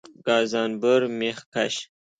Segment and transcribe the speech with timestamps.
[0.25, 1.75] گازانبر میخ کش